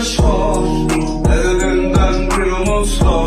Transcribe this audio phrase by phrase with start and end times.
[0.00, 0.58] yaş var
[1.32, 3.19] Elinden bir umut var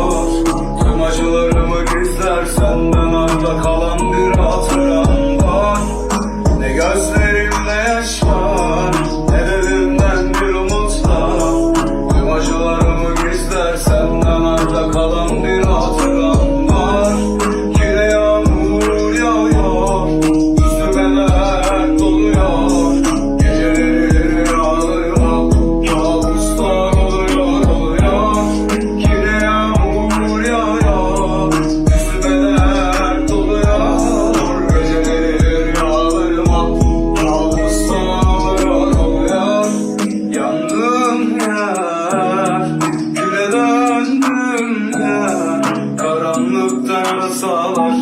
[46.74, 47.92] Karanlıkta yarasalar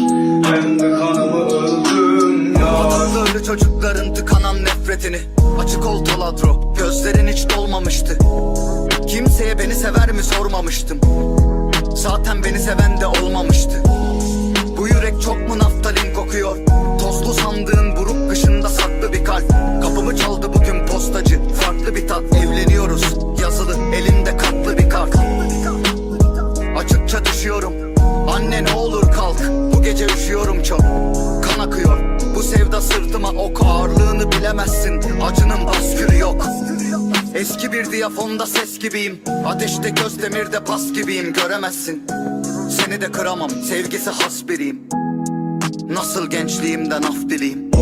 [0.44, 5.18] Hem de kanımı öldüm yar Böyle çocukların tıkanan nefretini.
[5.64, 6.74] Açık ol taladro.
[6.78, 8.18] Gözlerin hiç dolmamıştı.
[9.08, 11.00] Kimseye beni sever mi sormamıştım.
[11.94, 13.82] Zaten beni seven de olmamıştı.
[14.76, 16.56] Bu yürek çok mu naftalin kokuyor?
[17.00, 19.50] Tozlu sandığın buruk kışında saklı bir kalp.
[19.82, 21.40] Kapımı çaldı bugün postacı.
[21.60, 22.22] Farklı bir tat.
[22.22, 23.02] Evleniyoruz.
[23.42, 23.51] Yazılı
[34.52, 36.46] bilemezsin Acının baskürü yok.
[37.34, 39.20] Eski bir diyafonda ses gibiyim.
[39.46, 41.32] Ateşte göz demirde pas gibiyim.
[41.32, 42.02] Göremezsin.
[42.70, 44.88] Seni de kıramam Sevgisi has biriyim.
[45.88, 47.72] Nasıl gençliğimden af dileyim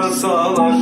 [0.00, 0.72] yarasalar.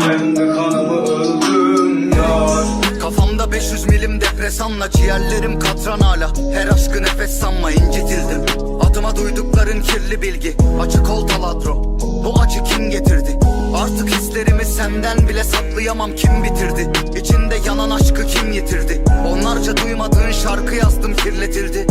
[0.00, 2.64] Hem de kanımı öldüm yar.
[3.00, 6.32] Kafamda 500 milim depresanla Ciğerlerim katran hala.
[6.52, 8.44] Her aşkı nefes sanma incitildim.
[8.80, 13.38] Adıma duydukların kirli bilgi Açık ol taladro Bu acı kim getirdi?
[13.76, 16.92] Artık hislerimi senden bile saklayamam kim bitirdi?
[17.18, 19.04] İçinde yanan aşkı kim yitirdi?
[19.28, 21.86] Onlarca duymadığın şarkı yazdım kirletildi.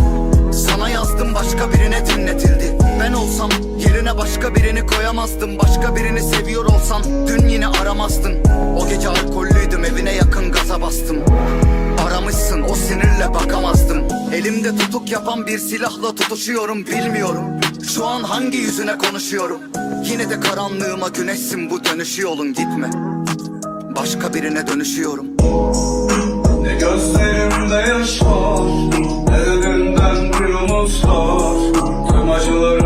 [0.53, 2.77] Sana yazdım başka birine dinletildi.
[2.99, 3.49] Ben olsam
[4.03, 5.59] yerine başka birini koyamazdım.
[5.59, 8.43] Başka birini seviyor olsan dün yine aramazdın
[8.77, 11.17] O gece alkollüydüm evine yakın gaza bastım.
[12.07, 14.03] Aramışsın o sinirle bakamazdım.
[14.33, 17.43] Elimde tutuk yapan bir silahla tutuşuyorum bilmiyorum.
[17.93, 19.59] Şu an hangi yüzüne konuşuyorum?
[20.05, 22.89] Yine de karanlığıma güneşsin bu dönüşü yolun gitme.
[23.95, 25.25] Başka birine dönüşüyorum.
[26.61, 28.61] Ne gözlerimde yaş var
[29.29, 31.53] Ne de elimden bir umut var.
[32.09, 32.82] Tüm acılarımı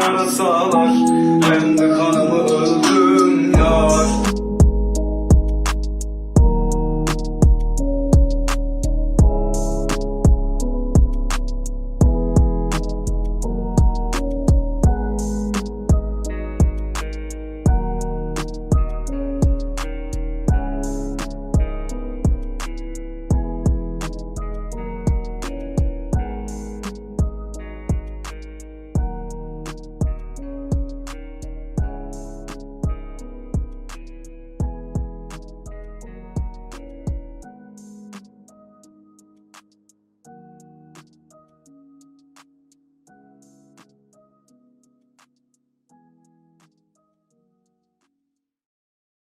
[0.00, 0.90] sarmasalar
[1.50, 2.23] Ben de kanım.